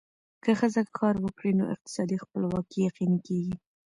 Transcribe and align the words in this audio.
که 0.43 0.51
ښځه 0.59 0.81
کار 0.97 1.15
وکړي، 1.19 1.51
نو 1.59 1.63
اقتصادي 1.73 2.17
خپلواکي 2.23 2.79
یقیني 2.87 3.19
کېږي. 3.27 3.55